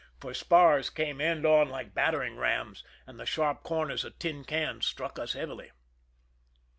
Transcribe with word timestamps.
112 0.19 0.19
THE 0.19 0.29
RUN 0.29 0.31
IN 0.31 0.35
spars 0.77 0.89
came 0.89 1.21
end 1.21 1.45
on 1.45 1.69
like 1.69 1.93
battering 1.93 2.35
rams, 2.35 2.83
and 3.05 3.19
the 3.19 3.25
sharp 3.27 3.61
corners 3.61 4.03
of 4.03 4.17
tin 4.17 4.43
cans 4.45 4.87
struck 4.87 5.19
us 5.19 5.33
heavily. 5.33 5.69